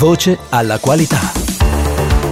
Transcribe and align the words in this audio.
Voce 0.00 0.38
alla 0.48 0.78
qualità. 0.78 1.18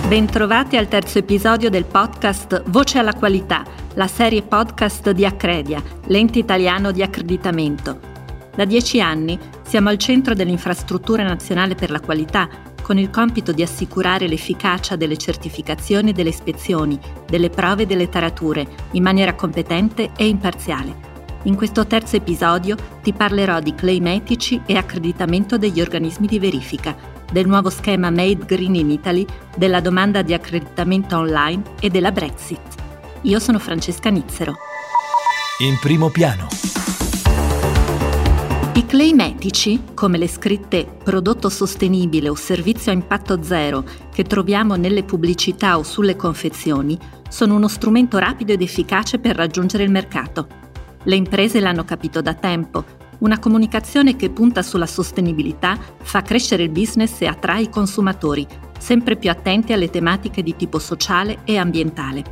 Bentrovati 0.08 0.78
al 0.78 0.88
terzo 0.88 1.18
episodio 1.18 1.68
del 1.68 1.84
podcast 1.84 2.62
Voce 2.69 2.98
alla 2.98 3.12
qualità, 3.12 3.62
la 3.92 4.06
serie 4.06 4.40
podcast 4.40 5.10
di 5.10 5.26
Accredia, 5.26 5.83
l'ente 6.06 6.38
italiano 6.38 6.92
di 6.92 7.02
accreditamento. 7.02 8.01
Da 8.56 8.65
dieci 8.65 9.02
anni 9.02 9.38
siamo 9.66 9.90
al 9.90 9.98
centro 9.98 10.33
dell'infrastruttura 10.33 11.22
nazionale 11.24 11.74
per 11.74 11.90
la 11.90 12.01
qualità, 12.01 12.48
con 12.80 12.96
il 12.96 13.10
compito 13.10 13.52
di 13.52 13.60
assicurare 13.60 14.28
l'efficacia 14.28 14.96
delle 14.96 15.19
certificazioni 15.19 16.09
e 16.09 16.12
delle 16.14 16.30
ispezioni, 16.30 16.98
delle 17.27 17.50
prove 17.50 17.82
e 17.82 17.87
delle 17.87 18.09
tarature, 18.09 18.66
in 18.93 19.02
maniera 19.02 19.35
competente 19.35 20.12
e 20.16 20.27
imparziale. 20.27 21.16
In 21.43 21.55
questo 21.55 21.87
terzo 21.87 22.16
episodio 22.16 22.77
ti 23.02 23.12
parlerò 23.12 23.60
di 23.60 23.74
claim 23.74 24.07
etici 24.07 24.62
e 24.65 24.74
accreditamento 24.79 25.59
degli 25.59 25.82
organismi 25.82 26.27
di 26.27 26.38
verifica, 26.38 27.16
del 27.30 27.46
nuovo 27.46 27.70
schema 27.70 28.10
Made 28.10 28.45
Green 28.46 28.74
in 28.74 28.91
Italy, 28.91 29.27
della 29.56 29.80
domanda 29.80 30.23
di 30.23 30.34
accreditamento 30.34 31.16
online 31.16 31.62
e 31.80 31.91
della 31.91 32.12
Brexit. 32.12 32.60
Io 33.23 33.38
sono 33.38 33.59
Francesca 33.59 34.10
Nizzero. 34.10 34.56
In 35.59 35.78
primo 35.80 36.09
piano. 36.09 36.46
I 38.74 38.87
claim 38.87 39.18
etici, 39.20 39.82
come 39.92 40.18
le 40.18 40.28
scritte 40.28 40.87
prodotto 41.02 41.48
sostenibile 41.48 42.28
o 42.28 42.37
servizio 42.37 42.92
a 42.92 42.95
impatto 42.95 43.42
zero 43.42 43.84
che 44.12 44.23
troviamo 44.23 44.76
nelle 44.76 45.02
pubblicità 45.02 45.79
o 45.79 45.82
sulle 45.82 46.15
confezioni, 46.15 46.96
sono 47.29 47.56
uno 47.56 47.66
strumento 47.66 48.18
rapido 48.18 48.52
ed 48.52 48.62
efficace 48.62 49.18
per 49.18 49.34
raggiungere 49.34 49.82
il 49.82 49.90
mercato. 49.90 50.46
Le 51.02 51.16
imprese 51.16 51.59
l'hanno 51.59 51.85
capito 51.85 52.23
da 52.23 52.35
tempo. 52.35 52.85
Una 53.19 53.41
comunicazione 53.41 54.15
che 54.15 54.30
punta 54.30 54.63
sulla 54.63 54.87
sostenibilità 54.87 55.77
fa 56.01 56.23
crescere 56.23 56.63
il 56.63 56.71
business 56.71 57.21
e 57.21 57.27
attrae 57.27 57.63
i 57.63 57.69
consumatori, 57.69 58.47
sempre 58.79 59.16
più 59.16 59.29
attenti 59.29 59.73
alle 59.73 59.91
tematiche 59.91 60.43
di 60.43 60.55
tipo 60.55 60.79
sociale 60.79 61.38
e 61.45 61.57
ambientale. 61.57 62.23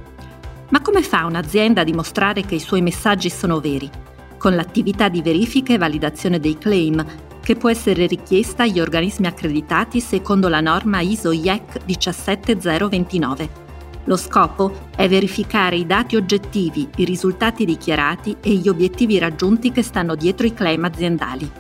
Ma 0.69 0.81
come 0.81 1.03
fa 1.03 1.25
un'azienda 1.25 1.81
a 1.81 1.85
dimostrare 1.85 2.43
che 2.43 2.55
i 2.55 2.61
suoi 2.61 2.83
messaggi 2.83 3.31
sono 3.31 3.59
veri? 3.59 3.91
Con 4.39 4.55
l'attività 4.55 5.09
di 5.09 5.23
verifica 5.23 5.75
e 5.75 5.79
validazione 5.79 6.39
dei 6.39 6.57
claim, 6.57 7.05
che 7.41 7.57
può 7.57 7.69
essere 7.69 8.07
richiesta 8.07 8.63
agli 8.63 8.79
organismi 8.79 9.27
accreditati 9.27 10.01
secondo 10.01 10.49
la 10.49 10.61
norma 10.61 11.01
ISO 11.01 11.33
IEC 11.33 11.85
17029. 11.85 13.66
Lo 14.07 14.17
scopo 14.17 14.89
è 14.97 15.09
verificare 15.09 15.77
i 15.77 15.87
dati 15.87 16.17
oggettivi, 16.17 16.89
i 16.97 17.05
risultati 17.05 17.65
dichiarati 17.65 18.37
e 18.41 18.53
gli 18.55 18.69
obiettivi 18.69 19.19
raggiunti 19.19 19.73
che 19.73 19.83
stanno 19.83 20.15
dietro 20.15 20.47
i 20.47 20.55
claim 20.55 20.85
aziendali. 20.85 21.51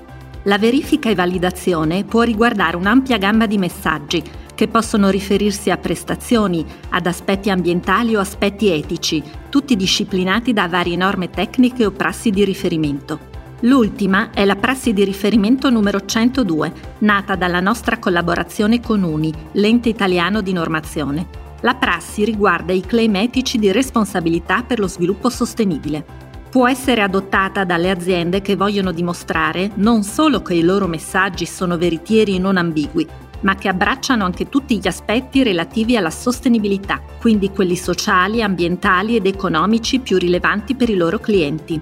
La 0.44 0.58
verifica 0.58 1.10
e 1.10 1.16
validazione 1.16 2.04
può 2.04 2.22
riguardare 2.22 2.76
un'ampia 2.76 3.18
gamma 3.18 3.46
di 3.46 3.58
messaggi 3.58 4.22
che 4.54 4.68
possono 4.68 5.10
riferirsi 5.10 5.70
a 5.70 5.76
prestazioni, 5.76 6.64
ad 6.90 7.06
aspetti 7.06 7.50
ambientali 7.50 8.14
o 8.14 8.20
aspetti 8.20 8.68
etici, 8.68 9.22
tutti 9.50 9.74
disciplinati 9.74 10.52
da 10.52 10.68
varie 10.68 10.96
norme 10.96 11.28
tecniche 11.28 11.84
o 11.84 11.90
prassi 11.90 12.30
di 12.30 12.44
riferimento. 12.44 13.34
L'ultima 13.60 14.30
è 14.30 14.44
la 14.44 14.54
prassi 14.54 14.92
di 14.92 15.02
riferimento 15.02 15.68
numero 15.68 16.04
102, 16.04 16.72
nata 16.98 17.34
dalla 17.34 17.60
nostra 17.60 17.98
collaborazione 17.98 18.80
con 18.80 19.02
UNI, 19.02 19.32
l'ente 19.52 19.88
italiano 19.88 20.42
di 20.42 20.52
normazione. 20.52 21.45
La 21.60 21.74
prassi 21.74 22.24
riguarda 22.24 22.72
i 22.72 22.82
claim 22.82 23.16
etici 23.16 23.58
di 23.58 23.72
responsabilità 23.72 24.62
per 24.62 24.78
lo 24.78 24.86
sviluppo 24.86 25.30
sostenibile. 25.30 26.04
Può 26.50 26.68
essere 26.68 27.02
adottata 27.02 27.64
dalle 27.64 27.90
aziende 27.90 28.40
che 28.40 28.56
vogliono 28.56 28.92
dimostrare 28.92 29.70
non 29.74 30.02
solo 30.02 30.42
che 30.42 30.54
i 30.54 30.62
loro 30.62 30.86
messaggi 30.86 31.46
sono 31.46 31.76
veritieri 31.76 32.36
e 32.36 32.38
non 32.38 32.56
ambigui, 32.56 33.06
ma 33.40 33.54
che 33.54 33.68
abbracciano 33.68 34.24
anche 34.24 34.48
tutti 34.48 34.78
gli 34.78 34.86
aspetti 34.86 35.42
relativi 35.42 35.96
alla 35.96 36.10
sostenibilità, 36.10 37.02
quindi 37.20 37.50
quelli 37.50 37.76
sociali, 37.76 38.42
ambientali 38.42 39.16
ed 39.16 39.26
economici 39.26 39.98
più 39.98 40.18
rilevanti 40.18 40.74
per 40.74 40.88
i 40.88 40.96
loro 40.96 41.18
clienti. 41.18 41.80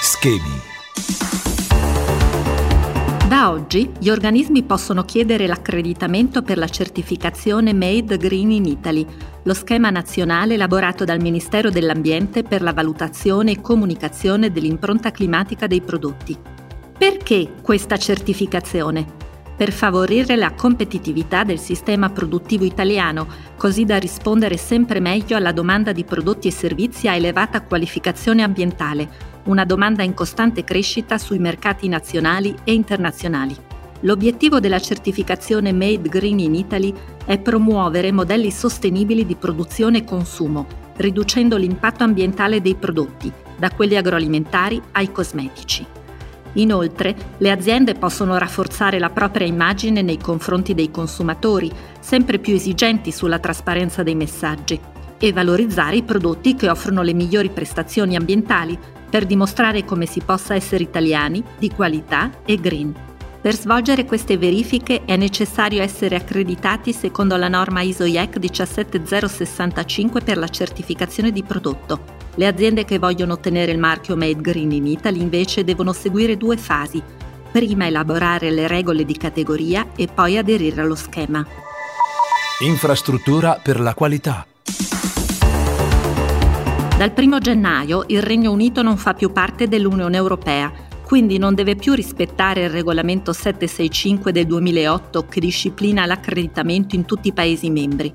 Schemi 0.00 0.70
da 3.32 3.50
oggi 3.50 3.90
gli 3.98 4.10
organismi 4.10 4.62
possono 4.62 5.06
chiedere 5.06 5.46
l'accreditamento 5.46 6.42
per 6.42 6.58
la 6.58 6.68
certificazione 6.68 7.72
Made 7.72 8.18
Green 8.18 8.50
in 8.50 8.66
Italy, 8.66 9.06
lo 9.44 9.54
schema 9.54 9.88
nazionale 9.88 10.52
elaborato 10.52 11.06
dal 11.06 11.18
Ministero 11.18 11.70
dell'Ambiente 11.70 12.42
per 12.42 12.60
la 12.60 12.74
valutazione 12.74 13.52
e 13.52 13.60
comunicazione 13.62 14.52
dell'impronta 14.52 15.12
climatica 15.12 15.66
dei 15.66 15.80
prodotti. 15.80 16.36
Perché 16.98 17.54
questa 17.62 17.96
certificazione? 17.96 19.06
Per 19.56 19.72
favorire 19.72 20.36
la 20.36 20.52
competitività 20.52 21.42
del 21.42 21.58
sistema 21.58 22.10
produttivo 22.10 22.66
italiano, 22.66 23.26
così 23.56 23.86
da 23.86 23.96
rispondere 23.96 24.58
sempre 24.58 25.00
meglio 25.00 25.36
alla 25.38 25.52
domanda 25.52 25.92
di 25.92 26.04
prodotti 26.04 26.48
e 26.48 26.52
servizi 26.52 27.08
a 27.08 27.14
elevata 27.14 27.62
qualificazione 27.62 28.42
ambientale, 28.42 29.31
una 29.44 29.64
domanda 29.64 30.02
in 30.02 30.14
costante 30.14 30.64
crescita 30.64 31.18
sui 31.18 31.38
mercati 31.38 31.88
nazionali 31.88 32.54
e 32.64 32.72
internazionali. 32.72 33.56
L'obiettivo 34.00 34.60
della 34.60 34.80
certificazione 34.80 35.72
Made 35.72 36.08
Green 36.08 36.40
in 36.40 36.54
Italy 36.54 36.92
è 37.24 37.38
promuovere 37.38 38.10
modelli 38.10 38.50
sostenibili 38.50 39.24
di 39.24 39.36
produzione 39.36 39.98
e 39.98 40.04
consumo, 40.04 40.66
riducendo 40.96 41.56
l'impatto 41.56 42.02
ambientale 42.04 42.60
dei 42.60 42.74
prodotti, 42.74 43.32
da 43.56 43.70
quelli 43.70 43.96
agroalimentari 43.96 44.80
ai 44.92 45.12
cosmetici. 45.12 45.86
Inoltre, 46.54 47.14
le 47.38 47.50
aziende 47.50 47.94
possono 47.94 48.36
rafforzare 48.36 48.98
la 48.98 49.08
propria 49.08 49.46
immagine 49.46 50.02
nei 50.02 50.18
confronti 50.18 50.74
dei 50.74 50.90
consumatori, 50.90 51.70
sempre 52.00 52.38
più 52.38 52.54
esigenti 52.54 53.10
sulla 53.10 53.38
trasparenza 53.38 54.02
dei 54.02 54.14
messaggi, 54.14 54.78
e 55.18 55.32
valorizzare 55.32 55.96
i 55.96 56.02
prodotti 56.02 56.56
che 56.56 56.68
offrono 56.68 57.02
le 57.02 57.14
migliori 57.14 57.48
prestazioni 57.48 58.16
ambientali 58.16 58.76
per 59.12 59.26
dimostrare 59.26 59.84
come 59.84 60.06
si 60.06 60.22
possa 60.24 60.54
essere 60.54 60.84
italiani, 60.84 61.44
di 61.58 61.68
qualità 61.68 62.30
e 62.46 62.56
green. 62.56 62.94
Per 63.42 63.54
svolgere 63.54 64.06
queste 64.06 64.38
verifiche 64.38 65.04
è 65.04 65.16
necessario 65.16 65.82
essere 65.82 66.16
accreditati 66.16 66.94
secondo 66.94 67.36
la 67.36 67.48
norma 67.48 67.82
ISO 67.82 68.06
IEC 68.06 68.38
17065 68.38 70.22
per 70.22 70.38
la 70.38 70.48
certificazione 70.48 71.30
di 71.30 71.42
prodotto. 71.42 72.20
Le 72.36 72.46
aziende 72.46 72.86
che 72.86 72.98
vogliono 72.98 73.34
ottenere 73.34 73.72
il 73.72 73.78
marchio 73.78 74.16
Made 74.16 74.40
Green 74.40 74.72
in 74.72 74.86
Italy 74.86 75.20
invece 75.20 75.62
devono 75.62 75.92
seguire 75.92 76.38
due 76.38 76.56
fasi. 76.56 77.02
Prima 77.52 77.86
elaborare 77.86 78.50
le 78.50 78.66
regole 78.66 79.04
di 79.04 79.18
categoria 79.18 79.88
e 79.94 80.06
poi 80.06 80.38
aderire 80.38 80.80
allo 80.80 80.94
schema. 80.94 81.46
Infrastruttura 82.60 83.60
per 83.62 83.78
la 83.78 83.92
qualità. 83.92 84.46
Dal 87.02 87.12
1 87.16 87.38
gennaio 87.40 88.04
il 88.06 88.22
Regno 88.22 88.52
Unito 88.52 88.80
non 88.80 88.96
fa 88.96 89.12
più 89.12 89.32
parte 89.32 89.66
dell'Unione 89.66 90.16
Europea, 90.16 90.72
quindi 91.02 91.36
non 91.36 91.52
deve 91.52 91.74
più 91.74 91.94
rispettare 91.94 92.62
il 92.62 92.70
regolamento 92.70 93.32
765 93.32 94.30
del 94.30 94.46
2008 94.46 95.24
che 95.24 95.40
disciplina 95.40 96.06
l'accreditamento 96.06 96.94
in 96.94 97.04
tutti 97.04 97.26
i 97.26 97.32
Paesi 97.32 97.70
membri. 97.70 98.12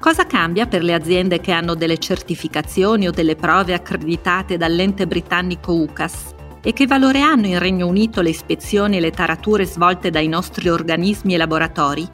Cosa 0.00 0.24
cambia 0.24 0.66
per 0.66 0.82
le 0.82 0.94
aziende 0.94 1.38
che 1.40 1.52
hanno 1.52 1.74
delle 1.74 1.98
certificazioni 1.98 3.06
o 3.06 3.10
delle 3.10 3.36
prove 3.36 3.74
accreditate 3.74 4.56
dall'ente 4.56 5.06
britannico 5.06 5.74
UCAS? 5.74 6.34
E 6.62 6.72
che 6.72 6.86
valore 6.86 7.20
hanno 7.20 7.46
in 7.46 7.58
Regno 7.58 7.86
Unito 7.86 8.22
le 8.22 8.30
ispezioni 8.30 8.96
e 8.96 9.00
le 9.00 9.10
tarature 9.10 9.66
svolte 9.66 10.08
dai 10.08 10.28
nostri 10.28 10.70
organismi 10.70 11.34
e 11.34 11.36
laboratori? 11.36 12.08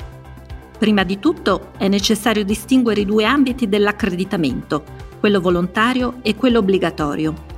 Prima 0.77 1.05
di 1.05 1.21
tutto 1.21 1.71
è 1.79 1.87
necessario 1.87 2.43
distinguere 2.43 3.03
i 3.03 3.07
due 3.07 3.25
ambiti 3.25 3.69
dell'accreditamento, 3.69 5.10
quello 5.21 5.41
volontario 5.41 6.15
e 6.23 6.35
quello 6.35 6.61
obbligatorio. 6.61 7.49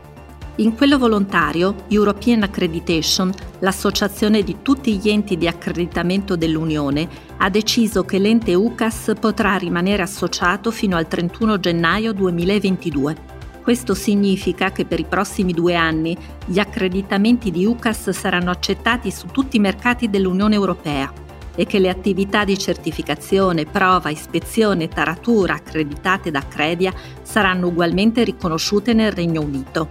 In 0.57 0.75
quello 0.75 0.99
volontario, 0.99 1.85
European 1.89 2.43
Accreditation, 2.43 3.33
l'associazione 3.61 4.43
di 4.43 4.59
tutti 4.61 4.99
gli 4.99 5.09
enti 5.09 5.39
di 5.39 5.47
accreditamento 5.47 6.37
dell'Unione, 6.37 7.09
ha 7.39 7.49
deciso 7.49 8.05
che 8.05 8.19
l'ente 8.19 8.53
UCAS 8.55 9.13
potrà 9.19 9.57
rimanere 9.57 10.03
associato 10.03 10.71
fino 10.71 10.97
al 10.97 11.07
31 11.07 11.59
gennaio 11.61 12.13
2022. 12.13 13.31
Questo 13.63 13.95
significa 13.95 14.73
che 14.73 14.85
per 14.85 14.99
i 14.99 15.07
prossimi 15.09 15.53
due 15.53 15.77
anni 15.77 16.17
gli 16.45 16.59
accreditamenti 16.59 17.53
di 17.53 17.65
UCAS 17.65 18.11
saranno 18.11 18.51
accettati 18.51 19.11
su 19.13 19.29
tutti 19.29 19.57
i 19.57 19.61
mercati 19.61 20.11
dell'Unione 20.11 20.57
Europea 20.57 21.23
e 21.55 21.67
che 21.67 21.79
le 21.79 21.89
attività 21.89 22.45
di 22.45 22.59
certificazione, 22.59 23.65
prova, 23.65 24.11
ispezione 24.11 24.85
e 24.85 24.89
taratura 24.89 25.55
accreditate 25.55 26.31
da 26.31 26.47
Credia 26.47 26.93
saranno 27.23 27.69
ugualmente 27.69 28.25
riconosciute 28.25 28.93
nel 28.93 29.13
Regno 29.13 29.43
Unito. 29.43 29.89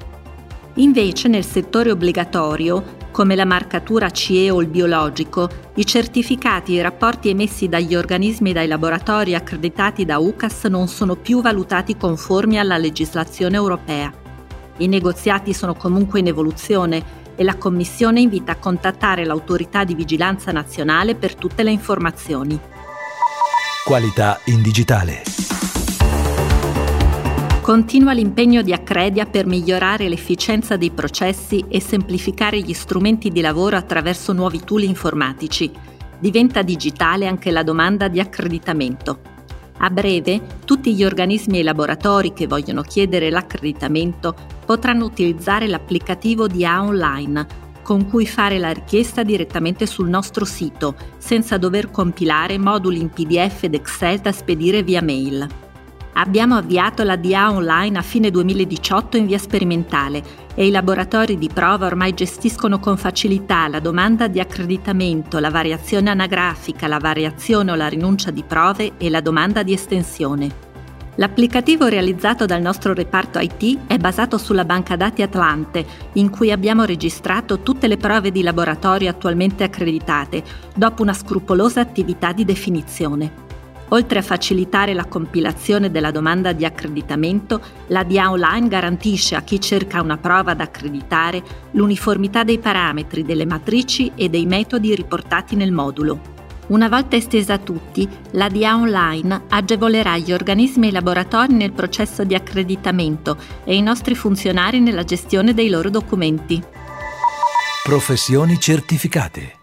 Invece 0.76 1.28
nel 1.28 1.44
settore 1.44 1.92
obbligatorio, 1.92 3.00
come 3.12 3.36
la 3.36 3.46
marcatura 3.46 4.10
CE 4.10 4.50
o 4.50 4.62
il 4.62 4.68
biologico, 4.68 5.50
i 5.76 5.86
certificati 5.86 6.74
e 6.74 6.80
i 6.80 6.82
rapporti 6.82 7.30
emessi 7.30 7.68
dagli 7.68 7.94
organismi 7.94 8.52
e 8.52 8.54
dai 8.54 8.68
laboratori 8.68 9.36
accreditati 9.36 10.06
da 10.06 10.18
UCAS 10.18 10.66
non 10.66 10.88
sono 10.88 11.16
più 11.16 11.42
valutati 11.42 11.98
conformi 11.98 12.58
alla 12.58 12.78
legislazione 12.78 13.58
europea. 13.58 14.14
I 14.78 14.88
negoziati 14.88 15.54
sono 15.54 15.76
comunque 15.76 16.20
in 16.20 16.28
evoluzione 16.28 17.20
e 17.36 17.44
la 17.44 17.56
Commissione 17.56 18.22
invita 18.22 18.54
a 18.54 18.58
contattare 18.58 19.26
l'autorità 19.26 19.84
di 19.84 19.96
vigilanza 19.96 20.52
nazionale 20.52 21.16
per 21.16 21.36
tutte 21.36 21.64
le 21.64 21.72
informazioni. 21.72 22.60
Qualità 23.86 24.40
in 24.46 24.62
digitale. 24.62 25.24
Continua 27.62 28.14
l'impegno 28.14 28.62
di 28.62 28.74
Accredia 28.74 29.26
per 29.26 29.46
migliorare 29.46 30.10
l'efficienza 30.10 30.78
dei 30.78 30.90
processi 30.90 31.64
e 31.68 31.80
semplificare 31.80 32.60
gli 32.60 32.74
strumenti 32.74 33.30
di 33.30 33.40
lavoro 33.40 33.78
attraverso 33.78 34.34
nuovi 34.34 34.62
tool 34.64 34.84
informatici. 34.84 35.72
Diventa 36.20 36.64
digitale 36.64 37.28
anche 37.28 37.52
la 37.52 37.64
domanda 37.64 38.08
di 38.08 38.20
accreditamento. 38.20 39.20
A 39.78 39.90
breve, 39.90 40.42
tutti 40.66 40.94
gli 40.94 41.04
organismi 41.04 41.58
e 41.58 41.60
i 41.62 41.64
laboratori 41.64 42.34
che 42.34 42.46
vogliono 42.46 42.82
chiedere 42.82 43.30
l'accreditamento 43.30 44.36
potranno 44.66 45.06
utilizzare 45.06 45.68
l'applicativo 45.68 46.48
di 46.48 46.66
A 46.66 46.84
Online, 46.84 47.46
con 47.82 48.08
cui 48.08 48.26
fare 48.26 48.58
la 48.58 48.72
richiesta 48.72 49.24
direttamente 49.24 49.86
sul 49.86 50.08
nostro 50.08 50.46
sito, 50.46 50.96
senza 51.18 51.58
dover 51.58 51.92
compilare 51.92 52.58
moduli 52.58 53.00
in 53.00 53.10
PDF 53.10 53.64
ed 53.64 53.74
Excel 53.74 54.20
da 54.20 54.32
spedire 54.32 54.84
via 54.84 55.02
mail. 55.02 55.48
Abbiamo 56.14 56.56
avviato 56.56 57.04
la 57.04 57.16
DA 57.16 57.52
online 57.52 57.98
a 57.98 58.02
fine 58.02 58.30
2018 58.32 59.18
in 59.18 59.26
via 59.28 59.38
sperimentale 59.38 60.22
e 60.54 60.68
i 60.68 60.72
laboratori 60.72 61.38
di 61.38 61.50
prova 61.52 61.86
ormai 61.86 62.14
gestiscono 62.14 62.80
con 62.80 62.98
facilità 62.98 63.70
la 63.70 63.80
domanda 63.80 64.28
di 64.28 64.42
accreditamento, 64.42 65.40
la 65.40 65.50
variazione 65.50 66.10
anagrafica, 66.10 66.88
la 66.88 67.00
variazione 67.00 67.72
o 67.72 67.76
la 67.76 67.88
rinuncia 67.88 68.30
di 68.30 68.44
prove 68.44 68.94
e 68.98 69.10
la 69.10 69.22
domanda 69.22 69.64
di 69.64 69.72
estensione. 69.72 70.71
L'applicativo 71.16 71.88
realizzato 71.88 72.46
dal 72.46 72.62
nostro 72.62 72.94
reparto 72.94 73.38
IT 73.38 73.88
è 73.88 73.98
basato 73.98 74.38
sulla 74.38 74.64
banca 74.64 74.96
dati 74.96 75.22
Atlante, 75.22 75.86
in 76.14 76.30
cui 76.30 76.52
abbiamo 76.52 76.86
registrato 76.86 77.60
tutte 77.60 77.88
le 77.88 77.98
prove 77.98 78.32
di 78.32 78.42
laboratorio 78.42 79.10
attualmente 79.10 79.66
accreditate, 79.66 80.42
dopo 80.74 81.02
una 81.02 81.14
scrupolosa 81.14 81.82
attività 81.82 82.32
di 82.32 82.46
definizione. 82.46 83.50
Oltre 83.90 84.20
a 84.20 84.22
facilitare 84.22 84.94
la 84.94 85.04
compilazione 85.04 85.92
della 85.92 86.12
domanda 86.12 86.54
di 86.54 86.64
accreditamento, 86.64 87.60
la 87.88 88.04
DIA 88.04 88.32
Online 88.32 88.70
garantisce 88.70 89.36
a 89.36 89.42
chi 89.42 89.60
cerca 89.60 90.02
una 90.02 90.16
prova 90.16 90.54
da 90.54 90.64
accreditare 90.64 91.44
l'uniformità 91.72 92.46
dei 92.46 92.58
parametri, 92.58 93.24
delle 93.24 93.46
matrici 93.46 94.14
e 94.16 94.30
dei 94.30 94.46
metodi 94.46 94.96
riportati 94.96 95.58
nel 95.58 95.74
modulo. 95.74 96.40
Una 96.72 96.88
volta 96.88 97.18
estesa 97.18 97.56
a 97.56 97.58
tutti, 97.58 98.08
la 98.32 98.48
DIA 98.48 98.76
Online 98.76 99.42
agevolerà 99.50 100.18
gli 100.18 100.32
organismi 100.32 100.86
e 100.86 100.90
i 100.90 100.94
laboratori 100.94 101.54
nel 101.54 101.74
processo 101.74 102.24
di 102.24 102.34
accreditamento 102.34 103.38
e 103.66 103.76
i 103.76 103.82
nostri 103.82 104.16
funzionari 104.16 104.80
nella 104.80 105.04
gestione 105.04 105.54
dei 105.54 105.68
loro 105.68 105.90
documenti. 105.90 106.64
Professioni 107.84 108.58
certificate. 108.58 109.60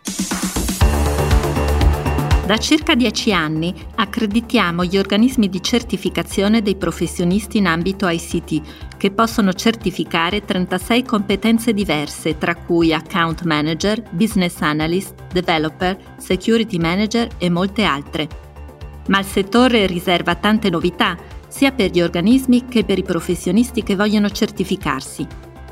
Da 2.48 2.56
circa 2.56 2.94
dieci 2.94 3.30
anni 3.30 3.74
accreditiamo 3.96 4.82
gli 4.82 4.96
organismi 4.96 5.50
di 5.50 5.62
certificazione 5.62 6.62
dei 6.62 6.76
professionisti 6.76 7.58
in 7.58 7.66
ambito 7.66 8.08
ICT 8.08 8.96
che 8.96 9.10
possono 9.10 9.52
certificare 9.52 10.42
36 10.42 11.04
competenze 11.04 11.74
diverse, 11.74 12.38
tra 12.38 12.54
cui 12.54 12.94
account 12.94 13.42
manager, 13.42 14.02
business 14.12 14.62
analyst, 14.62 15.12
developer, 15.30 15.94
security 16.16 16.78
manager 16.78 17.28
e 17.36 17.50
molte 17.50 17.82
altre. 17.82 18.26
Ma 19.08 19.18
il 19.18 19.26
settore 19.26 19.84
riserva 19.84 20.34
tante 20.34 20.70
novità, 20.70 21.18
sia 21.48 21.72
per 21.72 21.90
gli 21.90 22.00
organismi 22.00 22.64
che 22.66 22.82
per 22.82 22.96
i 22.96 23.02
professionisti 23.02 23.82
che 23.82 23.94
vogliono 23.94 24.30
certificarsi. 24.30 25.26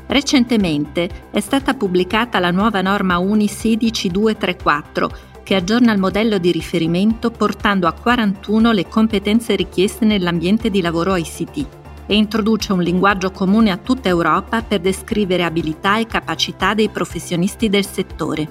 Recentemente 0.05 1.09
è 1.31 1.39
stata 1.39 1.73
pubblicata 1.73 2.37
la 2.37 2.51
nuova 2.51 2.81
norma 2.81 3.17
UNI 3.17 3.47
16234 3.47 5.36
che 5.47 5.55
aggiorna 5.55 5.93
il 5.93 5.97
modello 5.97 6.39
di 6.39 6.51
riferimento 6.51 7.31
portando 7.31 7.87
a 7.87 7.93
41 7.93 8.73
le 8.73 8.89
competenze 8.89 9.55
richieste 9.55 10.03
nell'ambiente 10.03 10.69
di 10.69 10.81
lavoro 10.81 11.15
ICT 11.15 11.65
e 12.05 12.17
introduce 12.17 12.73
un 12.73 12.81
linguaggio 12.81 13.31
comune 13.31 13.71
a 13.71 13.77
tutta 13.77 14.09
Europa 14.09 14.61
per 14.61 14.81
descrivere 14.81 15.45
abilità 15.45 15.99
e 15.99 16.05
capacità 16.05 16.73
dei 16.73 16.89
professionisti 16.89 17.69
del 17.69 17.85
settore. 17.85 18.49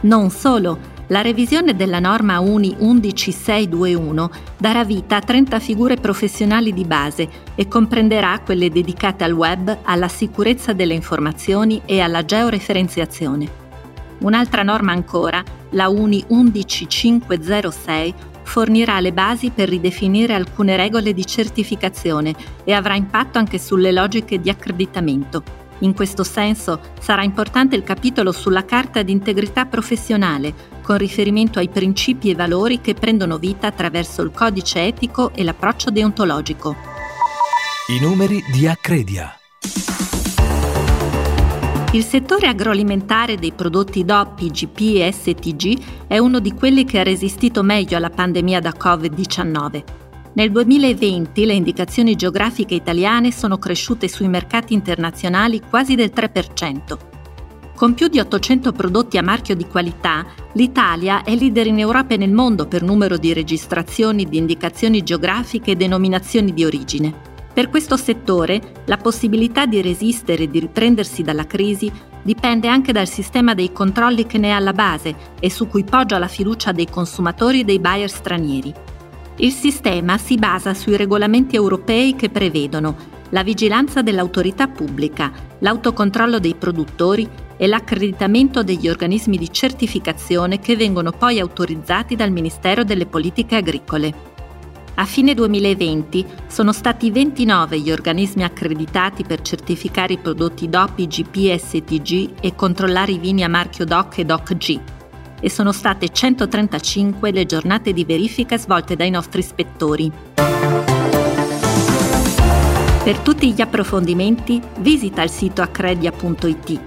Non 0.00 0.28
solo, 0.30 0.76
la 1.06 1.20
revisione 1.20 1.76
della 1.76 2.00
norma 2.00 2.40
UNI 2.40 2.78
11621 2.80 4.30
darà 4.56 4.82
vita 4.82 5.14
a 5.14 5.20
30 5.20 5.60
figure 5.60 5.94
professionali 5.98 6.72
di 6.72 6.84
base 6.84 7.28
e 7.54 7.68
comprenderà 7.68 8.40
quelle 8.40 8.70
dedicate 8.70 9.22
al 9.22 9.30
web, 9.30 9.78
alla 9.84 10.08
sicurezza 10.08 10.72
delle 10.72 10.94
informazioni 10.94 11.80
e 11.84 12.00
alla 12.00 12.24
georeferenziazione. 12.24 13.62
Un'altra 14.20 14.62
norma 14.62 14.92
ancora, 14.92 15.42
la 15.70 15.88
UNI 15.88 16.24
11506, 16.28 18.14
fornirà 18.42 19.00
le 19.00 19.12
basi 19.12 19.50
per 19.50 19.68
ridefinire 19.68 20.34
alcune 20.34 20.76
regole 20.76 21.12
di 21.12 21.26
certificazione 21.26 22.34
e 22.62 22.72
avrà 22.72 22.94
impatto 22.94 23.38
anche 23.38 23.58
sulle 23.58 23.90
logiche 23.90 24.40
di 24.40 24.50
accreditamento. 24.50 25.62
In 25.80 25.92
questo 25.92 26.22
senso 26.22 26.80
sarà 27.00 27.22
importante 27.22 27.74
il 27.74 27.82
capitolo 27.82 28.32
sulla 28.32 28.64
carta 28.64 29.02
di 29.02 29.12
integrità 29.12 29.64
professionale, 29.64 30.54
con 30.82 30.96
riferimento 30.96 31.58
ai 31.58 31.68
principi 31.68 32.30
e 32.30 32.34
valori 32.34 32.80
che 32.80 32.94
prendono 32.94 33.38
vita 33.38 33.66
attraverso 33.66 34.22
il 34.22 34.30
codice 34.32 34.86
etico 34.86 35.32
e 35.34 35.42
l'approccio 35.42 35.90
deontologico. 35.90 36.76
I 37.88 38.00
numeri 38.00 38.42
di 38.52 38.66
Accredia. 38.66 39.34
Il 41.94 42.02
settore 42.02 42.48
agroalimentare 42.48 43.36
dei 43.36 43.52
prodotti 43.52 44.04
DOP, 44.04 44.40
IGP 44.40 44.80
e 44.96 45.12
STG 45.12 46.08
è 46.08 46.18
uno 46.18 46.40
di 46.40 46.52
quelli 46.52 46.84
che 46.84 46.98
ha 46.98 47.04
resistito 47.04 47.62
meglio 47.62 47.96
alla 47.96 48.10
pandemia 48.10 48.58
da 48.58 48.74
Covid-19. 48.76 49.84
Nel 50.32 50.50
2020 50.50 51.46
le 51.46 51.52
indicazioni 51.52 52.16
geografiche 52.16 52.74
italiane 52.74 53.30
sono 53.30 53.58
cresciute 53.58 54.08
sui 54.08 54.26
mercati 54.26 54.74
internazionali 54.74 55.60
quasi 55.70 55.94
del 55.94 56.10
3%. 56.12 56.98
Con 57.76 57.94
più 57.94 58.08
di 58.08 58.18
800 58.18 58.72
prodotti 58.72 59.16
a 59.16 59.22
marchio 59.22 59.54
di 59.54 59.68
qualità, 59.68 60.26
l'Italia 60.54 61.22
è 61.22 61.36
leader 61.36 61.68
in 61.68 61.78
Europa 61.78 62.14
e 62.14 62.16
nel 62.16 62.32
mondo 62.32 62.66
per 62.66 62.82
numero 62.82 63.16
di 63.16 63.32
registrazioni 63.32 64.28
di 64.28 64.36
indicazioni 64.36 65.04
geografiche 65.04 65.70
e 65.70 65.76
denominazioni 65.76 66.52
di 66.52 66.64
origine. 66.64 67.33
Per 67.54 67.70
questo 67.70 67.96
settore 67.96 68.60
la 68.86 68.96
possibilità 68.96 69.64
di 69.64 69.80
resistere 69.80 70.42
e 70.42 70.50
di 70.50 70.58
riprendersi 70.58 71.22
dalla 71.22 71.46
crisi 71.46 71.90
dipende 72.20 72.66
anche 72.66 72.90
dal 72.90 73.06
sistema 73.06 73.54
dei 73.54 73.70
controlli 73.70 74.26
che 74.26 74.38
ne 74.38 74.48
è 74.48 74.50
alla 74.50 74.72
base 74.72 75.14
e 75.38 75.48
su 75.50 75.68
cui 75.68 75.84
poggia 75.84 76.18
la 76.18 76.26
fiducia 76.26 76.72
dei 76.72 76.88
consumatori 76.90 77.60
e 77.60 77.64
dei 77.64 77.78
buyer 77.78 78.10
stranieri. 78.10 78.74
Il 79.36 79.52
sistema 79.52 80.18
si 80.18 80.34
basa 80.34 80.74
sui 80.74 80.96
regolamenti 80.96 81.54
europei 81.54 82.16
che 82.16 82.28
prevedono 82.28 82.96
la 83.30 83.44
vigilanza 83.44 84.02
dell'autorità 84.02 84.66
pubblica, 84.66 85.32
l'autocontrollo 85.60 86.40
dei 86.40 86.56
produttori 86.56 87.28
e 87.56 87.68
l'accreditamento 87.68 88.64
degli 88.64 88.88
organismi 88.88 89.36
di 89.36 89.52
certificazione 89.52 90.58
che 90.58 90.74
vengono 90.74 91.12
poi 91.12 91.38
autorizzati 91.38 92.16
dal 92.16 92.32
Ministero 92.32 92.82
delle 92.82 93.06
Politiche 93.06 93.54
Agricole. 93.54 94.33
A 94.96 95.06
fine 95.06 95.34
2020 95.34 96.24
sono 96.46 96.72
stati 96.72 97.10
29 97.10 97.80
gli 97.80 97.90
organismi 97.90 98.44
accreditati 98.44 99.24
per 99.24 99.42
certificare 99.42 100.12
i 100.12 100.18
prodotti 100.18 100.68
DOP, 100.68 101.00
IGP 101.00 101.36
e 101.50 101.58
STG 101.58 102.34
e 102.40 102.54
controllare 102.54 103.10
i 103.10 103.18
vini 103.18 103.42
a 103.42 103.48
marchio 103.48 103.84
DOC 103.84 104.18
e 104.18 104.24
DOC-G 104.24 104.80
e 105.40 105.50
sono 105.50 105.72
state 105.72 106.10
135 106.10 107.32
le 107.32 107.44
giornate 107.44 107.92
di 107.92 108.04
verifica 108.04 108.56
svolte 108.56 108.94
dai 108.94 109.10
nostri 109.10 109.40
ispettori. 109.40 110.12
Per 113.02 113.18
tutti 113.18 113.52
gli 113.52 113.60
approfondimenti 113.60 114.62
visita 114.78 115.22
il 115.22 115.30
sito 115.30 115.60
accredia.it. 115.60 116.80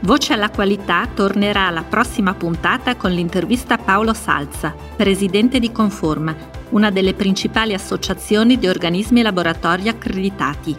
Voce 0.00 0.32
alla 0.32 0.48
qualità 0.48 1.06
tornerà 1.14 1.66
alla 1.66 1.84
prossima 1.84 2.32
puntata 2.32 2.96
con 2.96 3.10
l'intervista 3.10 3.74
a 3.74 3.78
Paolo 3.78 4.14
Salza, 4.14 4.74
presidente 4.96 5.58
di 5.58 5.70
Conforma 5.70 6.49
una 6.70 6.90
delle 6.90 7.14
principali 7.14 7.74
associazioni 7.74 8.58
di 8.58 8.66
organismi 8.66 9.20
e 9.20 9.22
laboratori 9.22 9.88
accreditati. 9.88 10.76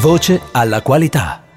Voce 0.00 0.40
alla 0.52 0.82
qualità. 0.82 1.47